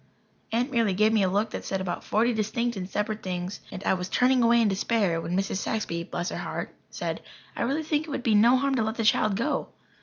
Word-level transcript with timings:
Aunt 0.51 0.71
merely 0.71 0.95
gave 0.95 1.13
me 1.13 1.21
a 1.21 1.29
look 1.29 1.51
that 1.51 1.63
said 1.63 1.79
about 1.79 2.03
forty 2.03 2.33
distinct 2.33 2.75
and 2.75 2.89
separate 2.89 3.21
things, 3.21 3.59
and 3.71 3.83
I 3.83 3.93
was 3.93 4.09
turning 4.09 4.41
away 4.41 4.59
in 4.59 4.67
despair 4.67 5.21
when 5.21 5.37
Mrs. 5.37 5.57
Saxby 5.57 6.03
bless 6.05 6.29
her 6.29 6.37
heart 6.37 6.73
said: 6.89 7.21
"I 7.55 7.61
really 7.61 7.83
think 7.83 8.07
it 8.07 8.09
would 8.09 8.23
be 8.23 8.33
no 8.33 8.57
harm 8.57 8.73
to 8.73 8.83
let 8.83 8.95
the 8.95 9.03
child 9.03 9.35
go." 9.35 9.69